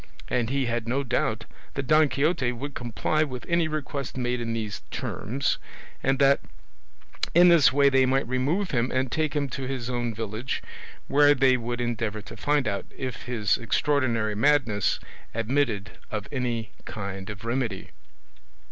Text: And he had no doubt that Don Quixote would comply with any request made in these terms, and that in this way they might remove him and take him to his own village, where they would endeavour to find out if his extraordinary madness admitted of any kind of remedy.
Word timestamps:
And 0.29 0.49
he 0.49 0.65
had 0.65 0.87
no 0.87 1.03
doubt 1.03 1.45
that 1.75 1.85
Don 1.85 2.09
Quixote 2.09 2.51
would 2.53 2.73
comply 2.73 3.21
with 3.23 3.45
any 3.47 3.67
request 3.67 4.17
made 4.17 4.41
in 4.41 4.51
these 4.53 4.81
terms, 4.89 5.59
and 6.01 6.17
that 6.17 6.39
in 7.35 7.49
this 7.49 7.71
way 7.71 7.87
they 7.87 8.07
might 8.07 8.27
remove 8.27 8.71
him 8.71 8.89
and 8.91 9.11
take 9.11 9.35
him 9.35 9.47
to 9.49 9.67
his 9.67 9.91
own 9.91 10.11
village, 10.11 10.63
where 11.07 11.35
they 11.35 11.55
would 11.55 11.79
endeavour 11.81 12.23
to 12.23 12.35
find 12.35 12.67
out 12.67 12.87
if 12.97 13.25
his 13.27 13.59
extraordinary 13.59 14.33
madness 14.33 14.99
admitted 15.35 15.99
of 16.09 16.27
any 16.31 16.71
kind 16.85 17.29
of 17.29 17.45
remedy. 17.45 17.91